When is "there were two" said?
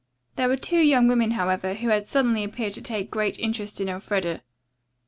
0.35-0.79